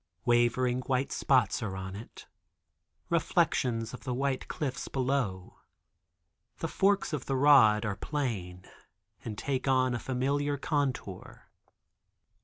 [0.25, 2.25] Wavering white spots are on it;
[3.11, 5.59] reflections of the white cliffs below.
[6.57, 8.65] The forks of the rod are plain
[9.23, 11.51] and take on a familiar contour.